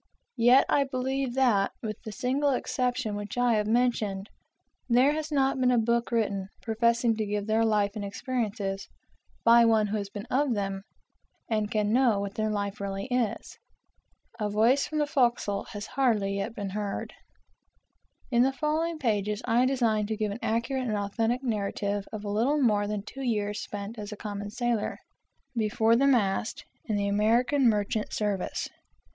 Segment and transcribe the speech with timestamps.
[0.39, 4.31] Yet I believe that, with the single exception which I have mentioned,
[4.89, 8.89] there has not been a book written, professing to give their life and experiences,
[9.43, 10.81] by one who has been of them,
[11.47, 13.59] and can know what their life really is.
[14.39, 17.13] A voice from the forecastle has hardly yet been heard.
[18.31, 22.29] In the following pages I design to give an accurate and authentic narrative of a
[22.29, 24.97] little more than two years spent as a common sailor,
[25.55, 28.67] before the mast, in the American merchant service.